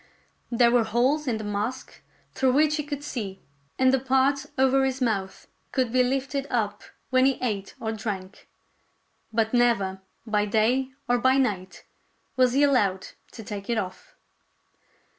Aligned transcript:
There 0.49 0.71
were 0.71 0.83
holes 0.85 1.27
in 1.27 1.37
the 1.37 1.43
mask 1.43 2.01
through 2.33 2.53
which 2.53 2.77
he 2.77 2.83
could 2.83 3.03
see, 3.03 3.39
and 3.77 3.93
the 3.93 3.99
part 3.99 4.47
over 4.57 4.83
his 4.83 4.99
mouth 4.99 5.45
could 5.71 5.91
be 5.93 6.01
lifted 6.01 6.47
up 6.49 6.81
when 7.11 7.25
he 7.27 7.37
ate 7.39 7.75
or 7.79 7.91
drank; 7.91 8.49
but 9.31 9.53
never, 9.53 10.01
by 10.25 10.47
day 10.47 10.89
or 11.07 11.19
by 11.19 11.37
night, 11.37 11.83
was 12.35 12.53
he 12.53 12.63
allowed 12.63 13.09
to 13.33 13.43
take 13.43 13.69
it 13.69 13.77
off. 13.77 14.15